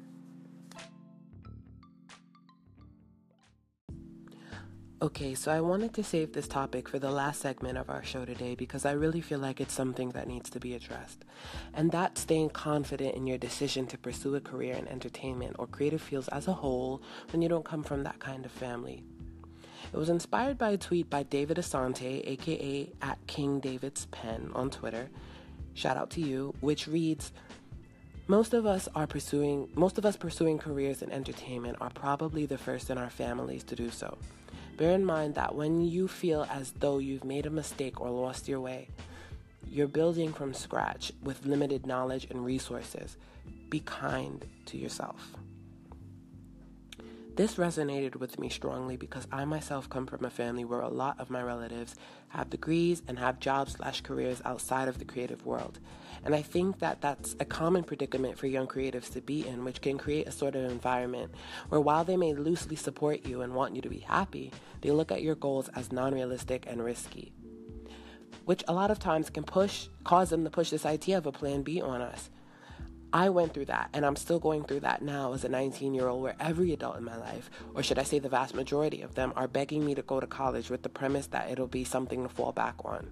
Okay, 5.03 5.35
so 5.35 5.51
I 5.51 5.59
wanted 5.59 5.93
to 5.95 6.01
save 6.03 6.31
this 6.31 6.47
topic 6.47 6.87
for 6.87 6.97
the 6.97 7.11
last 7.11 7.41
segment 7.41 7.77
of 7.77 7.89
our 7.89 8.05
show 8.05 8.23
today 8.23 8.55
because 8.55 8.85
I 8.85 8.93
really 8.93 9.19
feel 9.19 9.37
like 9.37 9.59
it's 9.59 9.73
something 9.73 10.11
that 10.11 10.29
needs 10.29 10.49
to 10.51 10.61
be 10.61 10.75
addressed. 10.75 11.25
And 11.73 11.91
that's 11.91 12.21
staying 12.21 12.51
confident 12.51 13.13
in 13.13 13.27
your 13.27 13.37
decision 13.37 13.85
to 13.87 13.97
pursue 13.97 14.35
a 14.35 14.39
career 14.39 14.75
in 14.75 14.87
entertainment 14.87 15.57
or 15.59 15.67
creative 15.67 16.01
fields 16.01 16.29
as 16.29 16.47
a 16.47 16.53
whole 16.53 17.01
when 17.31 17.41
you 17.41 17.49
don't 17.49 17.65
come 17.65 17.83
from 17.83 18.03
that 18.03 18.19
kind 18.19 18.45
of 18.45 18.51
family. 18.53 19.03
It 19.91 19.97
was 19.97 20.07
inspired 20.07 20.57
by 20.57 20.69
a 20.69 20.77
tweet 20.77 21.09
by 21.09 21.23
David 21.23 21.57
Asante, 21.57 22.25
aka 22.25 22.89
at 23.01 23.27
King 23.27 23.59
David's 23.59 24.05
Pen 24.05 24.51
on 24.55 24.69
Twitter. 24.69 25.09
Shout 25.73 25.97
out 25.97 26.11
to 26.11 26.21
you, 26.21 26.55
which 26.61 26.87
reads 26.87 27.33
most 28.27 28.53
of 28.53 28.65
us 28.65 28.87
are 28.95 29.05
pursuing 29.05 29.67
most 29.75 29.97
of 29.97 30.05
us 30.05 30.15
pursuing 30.15 30.59
careers 30.59 31.01
in 31.01 31.11
entertainment 31.11 31.75
are 31.81 31.89
probably 31.89 32.45
the 32.45 32.57
first 32.57 32.89
in 32.89 32.97
our 32.97 33.09
families 33.09 33.65
to 33.65 33.75
do 33.75 33.89
so. 33.89 34.17
Bear 34.75 34.93
in 34.93 35.05
mind 35.05 35.35
that 35.35 35.53
when 35.53 35.81
you 35.81 36.07
feel 36.07 36.47
as 36.49 36.71
though 36.71 36.97
you've 36.97 37.23
made 37.23 37.45
a 37.45 37.51
mistake 37.51 38.01
or 38.01 38.09
lost 38.09 38.47
your 38.47 38.59
way, 38.59 38.87
you're 39.69 39.87
building 39.87 40.33
from 40.33 40.53
scratch 40.53 41.11
with 41.21 41.45
limited 41.45 41.85
knowledge 41.85 42.25
and 42.31 42.43
resources. 42.43 43.15
Be 43.69 43.81
kind 43.81 44.43
to 44.65 44.77
yourself. 44.77 45.35
This 47.35 47.55
resonated 47.55 48.17
with 48.17 48.37
me 48.37 48.47
strongly 48.47 48.95
because 48.95 49.27
I 49.31 49.43
myself 49.45 49.89
come 49.89 50.05
from 50.05 50.23
a 50.23 50.29
family 50.29 50.65
where 50.65 50.81
a 50.81 50.87
lot 50.87 51.19
of 51.19 51.31
my 51.31 51.41
relatives 51.41 51.95
have 52.27 52.51
degrees 52.51 53.01
and 53.07 53.17
have 53.17 53.39
jobs 53.39 53.71
slash 53.71 54.01
careers 54.01 54.39
outside 54.45 54.87
of 54.87 54.99
the 54.99 55.05
creative 55.05 55.43
world. 55.43 55.79
And 56.23 56.35
I 56.35 56.43
think 56.43 56.77
that 56.77 57.01
that's 57.01 57.35
a 57.39 57.45
common 57.45 57.85
predicament 57.85 58.37
for 58.37 58.45
young 58.45 58.67
creatives 58.67 59.11
to 59.13 59.21
be 59.21 59.47
in, 59.47 59.65
which 59.65 59.81
can 59.81 59.97
create 59.97 60.27
a 60.27 60.31
sort 60.31 60.55
of 60.55 60.69
environment 60.69 61.33
where 61.69 61.81
while 61.81 62.03
they 62.03 62.17
may 62.17 62.33
loosely 62.33 62.75
support 62.75 63.25
you 63.25 63.41
and 63.41 63.55
want 63.55 63.75
you 63.75 63.81
to 63.81 63.89
be 63.89 63.99
happy, 63.99 64.51
they 64.81 64.91
look 64.91 65.11
at 65.11 65.23
your 65.23 65.35
goals 65.35 65.69
as 65.69 65.91
non-realistic 65.91 66.65
and 66.67 66.83
risky. 66.83 67.33
Which 68.45 68.63
a 68.67 68.73
lot 68.73 68.91
of 68.91 68.99
times 68.99 69.31
can 69.31 69.43
push, 69.43 69.87
cause 70.03 70.29
them 70.29 70.43
to 70.43 70.51
push 70.51 70.69
this 70.69 70.85
idea 70.85 71.17
of 71.17 71.25
a 71.25 71.31
plan 71.31 71.63
B 71.63 71.81
on 71.81 71.99
us. 71.99 72.29
I 73.13 73.29
went 73.29 73.53
through 73.53 73.65
that, 73.65 73.91
and 73.93 74.03
I'm 74.07 74.15
still 74.15 74.39
going 74.39 74.63
through 74.63 74.79
that 74.79 75.03
now 75.03 75.33
as 75.33 75.43
a 75.43 75.49
19 75.49 75.93
year 75.93 76.07
old, 76.07 76.23
where 76.23 76.35
every 76.39 76.73
adult 76.73 76.97
in 76.97 77.03
my 77.03 77.15
life, 77.15 77.51
or 77.75 77.83
should 77.83 77.99
I 77.99 78.03
say 78.03 78.17
the 78.17 78.27
vast 78.27 78.55
majority 78.55 79.03
of 79.03 79.13
them, 79.13 79.31
are 79.35 79.47
begging 79.47 79.85
me 79.85 79.93
to 79.93 80.01
go 80.01 80.19
to 80.19 80.25
college 80.25 80.71
with 80.71 80.81
the 80.81 80.89
premise 80.89 81.27
that 81.27 81.51
it'll 81.51 81.67
be 81.67 81.83
something 81.83 82.23
to 82.23 82.29
fall 82.29 82.51
back 82.51 82.73
on. 82.83 83.11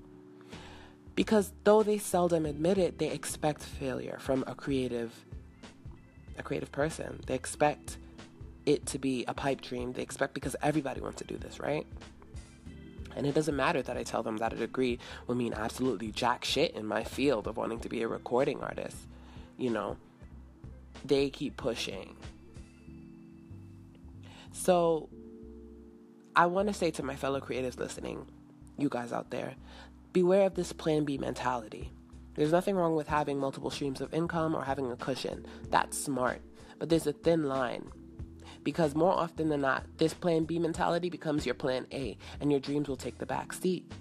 Because 1.14 1.54
though 1.66 1.84
they 1.84 2.00
seldom 2.00 2.48
admit 2.48 2.80
it, 2.80 2.98
they 2.98 3.12
expect 3.12 3.62
failure 3.62 4.18
from 4.20 4.44
a 4.48 4.56
creative 4.56 5.14
a 6.38 6.42
creative 6.42 6.72
person. 6.72 7.20
They 7.28 7.36
expect 7.36 7.98
it 8.66 8.88
to 8.88 8.98
be 8.98 9.26
a 9.28 9.34
pipe 9.34 9.62
dream. 9.62 9.94
They 9.94 10.02
expect 10.02 10.34
because 10.34 10.56
everybody 10.64 11.02
wants 11.02 11.20
to 11.20 11.26
do 11.26 11.38
this, 11.38 11.60
right? 11.60 11.86
And 13.16 13.28
it 13.28 13.36
doesn't 13.36 13.56
matter 13.56 13.82
that 13.84 13.98
I 13.98 14.04
tell 14.04 14.24
them 14.24 14.38
that 14.38 14.54
a 14.54 14.56
degree 14.56 14.98
will 15.28 15.36
mean 15.36 15.54
absolutely 15.54 16.12
jack 16.12 16.46
shit 16.46 16.74
in 16.74 16.88
my 16.88 17.04
field 17.04 17.46
of 17.46 17.58
wanting 17.58 17.82
to 17.82 17.90
be 17.90 18.02
a 18.02 18.08
recording 18.08 18.62
artist 18.62 18.98
you 19.62 19.70
know, 19.70 19.96
they 21.06 21.30
keep 21.30 21.56
pushing. 21.56 22.16
So 24.52 25.10
I 26.36 26.48
want 26.48 26.68
to 26.68 26.74
say 26.74 26.92
to 26.92 27.04
my 27.04 27.16
fellow 27.16 27.40
creatives 27.40 27.80
listening, 27.80 28.26
you 28.78 28.90
guys 28.90 29.14
out 29.14 29.30
there, 29.30 29.56
beware 30.14 30.48
of 30.48 30.56
this 30.56 30.74
plan 30.74 31.06
B 31.06 31.18
mentality. 31.18 31.92
There's 32.36 32.52
nothing 32.52 32.76
wrong 32.76 32.96
with 32.96 33.08
having 33.08 33.38
multiple 33.38 33.70
streams 33.70 34.02
of 34.02 34.14
income 34.14 34.56
or 34.56 34.64
having 34.64 34.92
a 34.92 34.96
cushion. 34.96 35.46
That's 35.70 35.98
smart. 35.98 36.42
But 36.80 36.90
there's 36.90 37.08
a 37.08 37.14
thin 37.14 37.44
line. 37.44 37.92
Because 38.64 38.96
more 38.96 39.14
often 39.14 39.50
than 39.50 39.62
not, 39.62 39.84
this 39.98 40.14
plan 40.14 40.46
B 40.46 40.60
mentality 40.60 41.10
becomes 41.10 41.46
your 41.46 41.56
plan 41.56 41.88
A, 41.92 42.18
and 42.40 42.52
your 42.52 42.60
dreams 42.60 42.88
will 42.88 42.96
take 42.96 43.18
the 43.18 43.26
back 43.26 43.54
seat. 43.54 43.92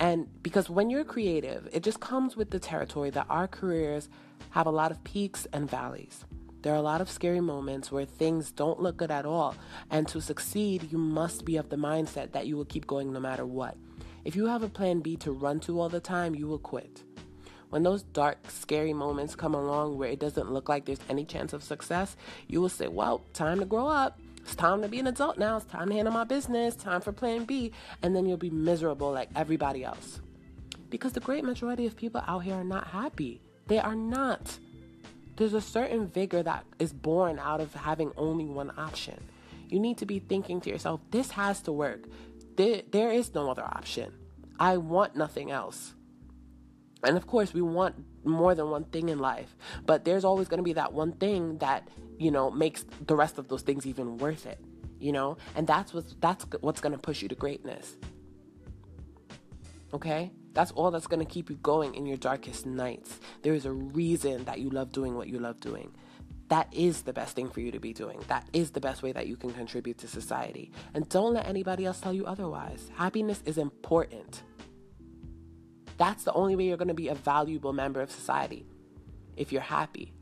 And 0.00 0.26
because 0.42 0.70
when 0.70 0.88
you're 0.88 1.04
creative, 1.04 1.68
it 1.72 1.82
just 1.82 2.00
comes 2.00 2.34
with 2.34 2.50
the 2.50 2.58
territory 2.58 3.10
that 3.10 3.26
our 3.28 3.46
careers 3.46 4.08
have 4.50 4.66
a 4.66 4.70
lot 4.70 4.90
of 4.90 5.02
peaks 5.04 5.46
and 5.52 5.70
valleys. 5.70 6.24
There 6.62 6.74
are 6.74 6.76
a 6.76 6.82
lot 6.82 7.00
of 7.00 7.10
scary 7.10 7.40
moments 7.40 7.90
where 7.90 8.04
things 8.04 8.52
don't 8.52 8.82
look 8.82 8.98
good 8.98 9.10
at 9.10 9.24
all. 9.24 9.54
And 9.90 10.06
to 10.08 10.20
succeed, 10.20 10.92
you 10.92 10.98
must 10.98 11.44
be 11.44 11.56
of 11.56 11.70
the 11.70 11.76
mindset 11.76 12.32
that 12.32 12.46
you 12.46 12.56
will 12.56 12.66
keep 12.66 12.86
going 12.86 13.12
no 13.12 13.20
matter 13.20 13.46
what. 13.46 13.76
If 14.24 14.36
you 14.36 14.46
have 14.46 14.62
a 14.62 14.68
plan 14.68 15.00
B 15.00 15.16
to 15.16 15.32
run 15.32 15.60
to 15.60 15.80
all 15.80 15.88
the 15.88 16.00
time, 16.00 16.34
you 16.34 16.46
will 16.46 16.58
quit. 16.58 17.02
When 17.70 17.82
those 17.82 18.02
dark, 18.02 18.50
scary 18.50 18.92
moments 18.92 19.34
come 19.34 19.54
along 19.54 19.96
where 19.96 20.10
it 20.10 20.18
doesn't 20.18 20.52
look 20.52 20.68
like 20.68 20.84
there's 20.84 21.00
any 21.08 21.24
chance 21.24 21.52
of 21.52 21.62
success, 21.62 22.16
you 22.46 22.60
will 22.60 22.68
say, 22.68 22.88
Well, 22.88 23.22
time 23.32 23.60
to 23.60 23.64
grow 23.64 23.86
up. 23.86 24.20
It's 24.42 24.54
time 24.54 24.82
to 24.82 24.88
be 24.88 24.98
an 24.98 25.06
adult 25.06 25.38
now. 25.38 25.56
It's 25.56 25.66
time 25.66 25.88
to 25.88 25.94
handle 25.94 26.12
my 26.12 26.24
business. 26.24 26.74
Time 26.74 27.00
for 27.00 27.12
plan 27.12 27.44
B. 27.44 27.72
And 28.02 28.14
then 28.14 28.26
you'll 28.26 28.36
be 28.36 28.50
miserable 28.50 29.12
like 29.12 29.30
everybody 29.36 29.84
else. 29.84 30.20
Because 30.90 31.12
the 31.12 31.20
great 31.20 31.44
majority 31.44 31.86
of 31.86 31.96
people 31.96 32.22
out 32.26 32.40
here 32.40 32.54
are 32.54 32.64
not 32.64 32.88
happy. 32.88 33.40
They 33.70 33.78
are 33.78 33.94
not. 33.94 34.58
There's 35.36 35.54
a 35.54 35.60
certain 35.60 36.08
vigor 36.08 36.42
that 36.42 36.64
is 36.80 36.92
born 36.92 37.38
out 37.38 37.60
of 37.60 37.72
having 37.72 38.10
only 38.16 38.44
one 38.44 38.72
option. 38.76 39.22
You 39.68 39.78
need 39.78 39.96
to 39.98 40.06
be 40.06 40.18
thinking 40.18 40.60
to 40.62 40.70
yourself, 40.70 41.00
this 41.12 41.30
has 41.30 41.60
to 41.62 41.72
work. 41.72 42.08
There, 42.56 42.82
there 42.90 43.12
is 43.12 43.32
no 43.32 43.48
other 43.48 43.62
option. 43.62 44.12
I 44.58 44.78
want 44.78 45.14
nothing 45.14 45.52
else. 45.52 45.94
And 47.04 47.16
of 47.16 47.28
course, 47.28 47.54
we 47.54 47.62
want 47.62 47.94
more 48.24 48.56
than 48.56 48.70
one 48.70 48.86
thing 48.86 49.08
in 49.08 49.20
life, 49.20 49.54
but 49.86 50.04
there's 50.04 50.24
always 50.24 50.48
going 50.48 50.58
to 50.58 50.64
be 50.64 50.72
that 50.72 50.92
one 50.92 51.12
thing 51.12 51.58
that, 51.58 51.86
you 52.18 52.32
know, 52.32 52.50
makes 52.50 52.84
the 53.06 53.14
rest 53.14 53.38
of 53.38 53.46
those 53.46 53.62
things 53.62 53.86
even 53.86 54.18
worth 54.18 54.46
it, 54.46 54.58
you 54.98 55.12
know? 55.12 55.36
And 55.54 55.64
that's 55.64 55.94
what's 55.94 56.16
that's 56.20 56.44
what's 56.60 56.80
going 56.80 56.92
to 56.92 56.98
push 56.98 57.22
you 57.22 57.28
to 57.28 57.36
greatness. 57.36 57.96
Okay? 59.94 60.32
That's 60.52 60.72
all 60.72 60.90
that's 60.90 61.06
going 61.06 61.24
to 61.24 61.32
keep 61.32 61.50
you 61.50 61.56
going 61.56 61.94
in 61.94 62.06
your 62.06 62.16
darkest 62.16 62.66
nights. 62.66 63.20
There 63.42 63.54
is 63.54 63.66
a 63.66 63.72
reason 63.72 64.44
that 64.44 64.58
you 64.58 64.70
love 64.70 64.92
doing 64.92 65.14
what 65.14 65.28
you 65.28 65.38
love 65.38 65.60
doing. 65.60 65.92
That 66.48 66.66
is 66.72 67.02
the 67.02 67.12
best 67.12 67.36
thing 67.36 67.48
for 67.48 67.60
you 67.60 67.70
to 67.70 67.78
be 67.78 67.92
doing. 67.92 68.20
That 68.26 68.44
is 68.52 68.72
the 68.72 68.80
best 68.80 69.04
way 69.04 69.12
that 69.12 69.28
you 69.28 69.36
can 69.36 69.52
contribute 69.52 69.98
to 69.98 70.08
society. 70.08 70.72
And 70.94 71.08
don't 71.08 71.34
let 71.34 71.46
anybody 71.46 71.86
else 71.86 72.00
tell 72.00 72.12
you 72.12 72.26
otherwise. 72.26 72.90
Happiness 72.96 73.40
is 73.46 73.56
important. 73.56 74.42
That's 75.96 76.24
the 76.24 76.32
only 76.32 76.56
way 76.56 76.64
you're 76.64 76.76
going 76.76 76.88
to 76.88 76.94
be 76.94 77.08
a 77.08 77.14
valuable 77.14 77.72
member 77.72 78.00
of 78.00 78.10
society 78.10 78.66
if 79.36 79.52
you're 79.52 79.60
happy 79.60 80.12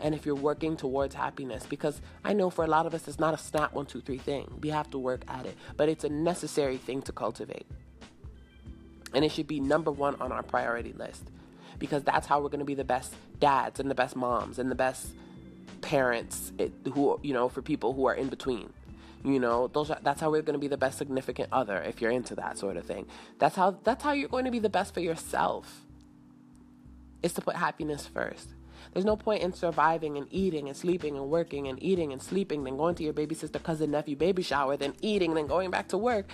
and 0.00 0.14
if 0.14 0.26
you're 0.26 0.34
working 0.34 0.76
towards 0.76 1.14
happiness. 1.14 1.64
Because 1.64 2.02
I 2.22 2.34
know 2.34 2.50
for 2.50 2.64
a 2.64 2.68
lot 2.68 2.84
of 2.84 2.92
us, 2.92 3.08
it's 3.08 3.18
not 3.18 3.32
a 3.32 3.38
snap 3.38 3.72
one, 3.72 3.86
two, 3.86 4.02
three 4.02 4.18
thing. 4.18 4.58
We 4.60 4.68
have 4.68 4.90
to 4.90 4.98
work 4.98 5.22
at 5.26 5.46
it, 5.46 5.56
but 5.78 5.88
it's 5.88 6.04
a 6.04 6.10
necessary 6.10 6.76
thing 6.76 7.00
to 7.02 7.12
cultivate. 7.12 7.66
And 9.14 9.24
it 9.24 9.32
should 9.32 9.46
be 9.46 9.60
number 9.60 9.90
one 9.90 10.16
on 10.20 10.32
our 10.32 10.42
priority 10.42 10.92
list 10.92 11.30
because 11.78 12.02
that's 12.02 12.26
how 12.26 12.40
we're 12.40 12.48
going 12.48 12.60
to 12.60 12.64
be 12.64 12.74
the 12.74 12.84
best 12.84 13.14
dads 13.40 13.80
and 13.80 13.90
the 13.90 13.94
best 13.94 14.16
moms 14.16 14.58
and 14.58 14.70
the 14.70 14.74
best 14.74 15.08
parents 15.80 16.52
who, 16.92 17.18
you 17.22 17.32
know, 17.32 17.48
for 17.48 17.62
people 17.62 17.94
who 17.94 18.06
are 18.06 18.14
in 18.14 18.28
between. 18.28 18.72
You 19.24 19.40
know, 19.40 19.68
those 19.68 19.90
are, 19.90 19.98
that's 20.02 20.20
how 20.20 20.30
we're 20.30 20.42
going 20.42 20.54
to 20.54 20.60
be 20.60 20.68
the 20.68 20.76
best 20.76 20.98
significant 20.98 21.48
other 21.52 21.78
if 21.82 22.00
you're 22.00 22.10
into 22.10 22.34
that 22.36 22.56
sort 22.56 22.76
of 22.76 22.86
thing. 22.86 23.06
That's 23.38 23.56
how 23.56 23.78
that's 23.82 24.02
how 24.02 24.12
you're 24.12 24.28
going 24.28 24.44
to 24.44 24.50
be 24.50 24.60
the 24.60 24.68
best 24.68 24.94
for 24.94 25.00
yourself. 25.00 25.84
Is 27.22 27.32
to 27.32 27.40
put 27.40 27.56
happiness 27.56 28.06
first. 28.06 28.54
There's 28.92 29.04
no 29.04 29.16
point 29.16 29.42
in 29.42 29.52
surviving 29.52 30.16
and 30.16 30.28
eating 30.30 30.68
and 30.68 30.76
sleeping 30.76 31.16
and 31.16 31.28
working 31.28 31.66
and 31.66 31.82
eating 31.82 32.12
and 32.12 32.22
sleeping, 32.22 32.64
then 32.64 32.76
going 32.76 32.94
to 32.94 33.02
your 33.02 33.12
baby 33.12 33.34
sister, 33.34 33.58
cousin, 33.58 33.90
nephew 33.90 34.16
baby 34.16 34.42
shower, 34.42 34.76
then 34.76 34.94
eating, 35.02 35.34
then 35.34 35.46
going 35.46 35.70
back 35.70 35.88
to 35.88 35.98
work 35.98 36.30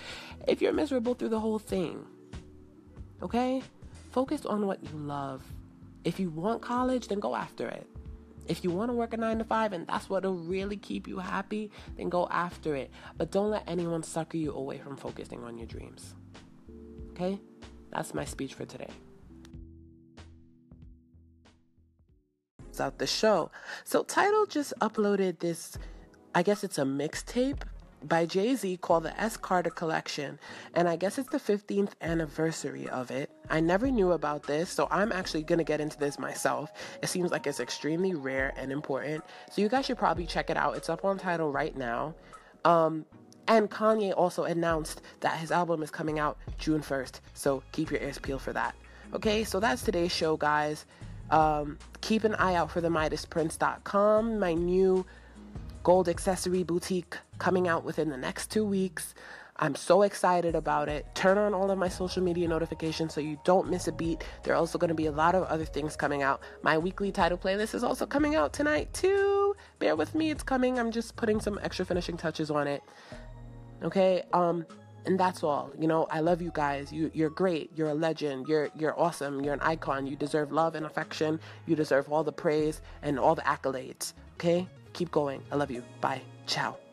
if 0.47 0.61
you're 0.61 0.71
miserable 0.71 1.15
through 1.15 1.29
the 1.29 1.39
whole 1.39 1.59
thing. 1.59 2.05
Okay? 3.21 3.61
Focus 4.11 4.45
on 4.45 4.65
what 4.67 4.83
you 4.83 4.97
love. 4.97 5.43
If 6.03 6.19
you 6.19 6.29
want 6.29 6.61
college, 6.61 7.07
then 7.07 7.19
go 7.19 7.35
after 7.35 7.67
it. 7.67 7.87
If 8.47 8.63
you 8.63 8.69
want 8.69 8.89
to 8.89 8.93
work 8.93 9.13
a 9.13 9.17
nine 9.17 9.39
to 9.39 9.43
five 9.43 9.73
and 9.73 9.87
that's 9.87 10.09
what'll 10.09 10.35
really 10.35 10.77
keep 10.77 11.07
you 11.07 11.17
happy, 11.17 11.71
then 11.97 12.09
go 12.09 12.27
after 12.29 12.75
it. 12.75 12.91
But 13.17 13.31
don't 13.31 13.49
let 13.49 13.63
anyone 13.67 14.03
sucker 14.03 14.37
you 14.37 14.53
away 14.53 14.77
from 14.77 14.97
focusing 14.97 15.43
on 15.43 15.57
your 15.57 15.65
dreams. 15.65 16.13
Okay? 17.11 17.39
That's 17.91 18.13
my 18.13 18.25
speech 18.25 18.53
for 18.53 18.65
today. 18.65 18.89
It's 22.69 22.79
out 22.81 22.99
the 22.99 23.07
show. 23.07 23.51
So, 23.85 24.03
Tidal 24.03 24.45
just 24.45 24.73
uploaded 24.81 25.39
this, 25.39 25.77
I 26.35 26.43
guess 26.43 26.63
it's 26.63 26.77
a 26.77 26.83
mixtape 26.83 27.61
by 28.07 28.25
Jay 28.25 28.55
Z 28.55 28.77
called 28.77 29.03
the 29.03 29.19
S 29.19 29.37
Carter 29.37 29.69
Collection, 29.69 30.39
and 30.73 30.87
I 30.87 30.95
guess 30.95 31.17
it's 31.17 31.29
the 31.29 31.39
15th 31.39 31.91
anniversary 32.01 32.87
of 32.89 33.11
it. 33.11 33.29
I 33.49 33.59
never 33.59 33.89
knew 33.89 34.11
about 34.11 34.43
this, 34.43 34.69
so 34.69 34.87
I'm 34.91 35.11
actually 35.11 35.43
gonna 35.43 35.63
get 35.63 35.81
into 35.81 35.97
this 35.97 36.19
myself. 36.19 36.71
It 37.01 37.07
seems 37.07 37.31
like 37.31 37.47
it's 37.47 37.59
extremely 37.59 38.13
rare 38.13 38.53
and 38.57 38.71
important, 38.71 39.23
so 39.51 39.61
you 39.61 39.69
guys 39.69 39.85
should 39.85 39.97
probably 39.97 40.25
check 40.25 40.49
it 40.49 40.57
out. 40.57 40.75
It's 40.75 40.89
up 40.89 41.03
on 41.05 41.17
Tidal 41.17 41.51
right 41.51 41.75
now. 41.75 42.13
Um, 42.63 43.05
and 43.47 43.69
Kanye 43.69 44.13
also 44.15 44.43
announced 44.43 45.01
that 45.19 45.37
his 45.37 45.51
album 45.51 45.83
is 45.83 45.91
coming 45.91 46.19
out 46.19 46.37
June 46.57 46.81
1st, 46.81 47.19
so 47.33 47.61
keep 47.71 47.91
your 47.91 48.01
ears 48.01 48.17
peeled 48.17 48.41
for 48.41 48.53
that. 48.53 48.75
Okay, 49.13 49.43
so 49.43 49.59
that's 49.59 49.83
today's 49.83 50.11
show, 50.11 50.35
guys. 50.35 50.85
Um, 51.29 51.77
keep 52.01 52.23
an 52.23 52.35
eye 52.35 52.55
out 52.55 52.71
for 52.71 52.81
the 52.81 52.89
MidasPrince.com, 52.89 54.39
my 54.39 54.53
new 54.53 55.05
gold 55.85 56.09
accessory 56.09 56.63
boutique 56.63 57.15
coming 57.37 57.67
out 57.67 57.85
within 57.85 58.09
the 58.09 58.17
next 58.17 58.49
two 58.49 58.65
weeks. 58.65 59.13
I'm 59.57 59.75
so 59.75 60.01
excited 60.01 60.55
about 60.55 60.89
it. 60.89 61.05
Turn 61.13 61.37
on 61.37 61.53
all 61.53 61.69
of 61.69 61.77
my 61.77 61.87
social 61.89 62.23
media 62.23 62.47
notifications 62.47 63.13
so 63.13 63.21
you 63.21 63.39
don't 63.43 63.69
miss 63.69 63.87
a 63.87 63.91
beat. 63.91 64.23
There 64.41 64.55
are 64.55 64.57
also 64.57 64.79
going 64.79 64.89
to 64.89 64.95
be 64.95 65.05
a 65.05 65.11
lot 65.11 65.35
of 65.35 65.43
other 65.43 65.63
things 65.63 65.95
coming 65.95 66.23
out. 66.23 66.41
My 66.63 66.75
weekly 66.79 67.11
Tidal 67.11 67.37
playlist 67.37 67.75
is 67.75 67.83
also 67.83 68.07
coming 68.07 68.33
out 68.33 68.51
tonight, 68.51 68.91
too. 68.95 69.55
Bear 69.77 69.95
with 69.95 70.15
me, 70.15 70.31
it's 70.31 70.41
coming. 70.41 70.79
I'm 70.79 70.89
just 70.89 71.15
putting 71.17 71.39
some 71.39 71.59
extra 71.61 71.85
finishing 71.85 72.17
touches 72.17 72.49
on 72.49 72.67
it. 72.67 72.81
Okay? 73.83 74.23
Um, 74.33 74.65
and 75.05 75.19
that's 75.19 75.43
all 75.43 75.71
you 75.77 75.87
know 75.87 76.07
i 76.09 76.19
love 76.19 76.41
you 76.41 76.49
guys 76.55 76.91
you 76.91 77.11
you're 77.13 77.29
great 77.29 77.69
you're 77.75 77.89
a 77.89 77.93
legend 77.93 78.47
you're 78.47 78.71
you're 78.75 78.99
awesome 78.99 79.39
you're 79.39 79.53
an 79.53 79.59
icon 79.61 80.07
you 80.07 80.15
deserve 80.15 80.51
love 80.51 80.73
and 80.73 80.83
affection 80.83 81.39
you 81.67 81.75
deserve 81.75 82.11
all 82.11 82.23
the 82.23 82.31
praise 82.31 82.81
and 83.03 83.19
all 83.19 83.35
the 83.35 83.43
accolades 83.43 84.13
okay 84.33 84.67
keep 84.95 85.11
going. 85.11 85.43
I 85.51 85.55
love 85.55 85.71
you. 85.71 85.83
Bye. 86.01 86.21
Ciao 86.47 86.84